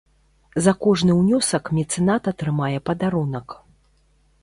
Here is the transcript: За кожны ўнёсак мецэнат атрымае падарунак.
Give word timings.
За 0.65 0.73
кожны 0.85 1.11
ўнёсак 1.19 1.71
мецэнат 1.81 2.33
атрымае 2.35 2.75
падарунак. 2.91 3.47